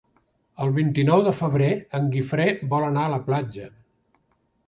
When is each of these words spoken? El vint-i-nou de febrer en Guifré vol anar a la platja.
El 0.63 0.71
vint-i-nou 0.77 1.19
de 1.27 1.33
febrer 1.41 1.67
en 1.99 2.09
Guifré 2.15 2.47
vol 2.73 2.85
anar 2.87 3.03
a 3.09 3.11
la 3.17 3.23
platja. 3.27 3.67